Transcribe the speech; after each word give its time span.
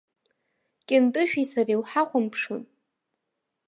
Кьынтышәи 0.87 1.45
сареи 1.51 1.79
уҳахәамԥшын. 1.81 2.63